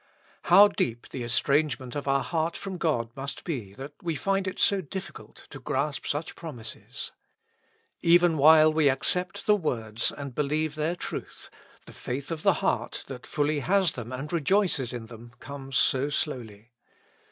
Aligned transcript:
How 0.45 0.67
deep 0.67 1.09
the 1.11 1.21
estrangement 1.21 1.95
of 1.95 2.07
our 2.07 2.23
heart 2.23 2.57
from 2.57 2.79
God 2.79 3.11
must 3.15 3.43
be, 3.43 3.75
that 3.75 3.93
we 4.01 4.15
find 4.15 4.47
it 4.47 4.57
so 4.57 4.81
difficult 4.81 5.45
to 5.51 5.59
grasp 5.59 6.07
such 6.07 6.31
44 6.31 6.31
With 6.31 6.55
Christ 6.65 6.75
in 6.75 6.81
the 6.81 6.87
School 6.87 6.87
of 6.87 7.19
Prayer. 7.19 7.21
promises. 7.21 8.11
Even 8.31 8.37
while 8.39 8.73
we 8.73 8.89
accept 8.89 9.45
the 9.45 9.55
words 9.55 10.11
and 10.11 10.33
believe 10.33 10.73
their 10.73 10.95
truth, 10.95 11.51
the 11.85 11.93
faith 11.93 12.31
of 12.31 12.41
the 12.41 12.53
heart, 12.65 13.03
that 13.09 13.27
fully 13.27 13.59
has 13.59 13.93
them 13.93 14.11
and 14.11 14.33
rejoices 14.33 14.91
in 14.91 15.05
them, 15.05 15.33
comes 15.39 15.77
so 15.77 16.09
slowly. 16.09 16.71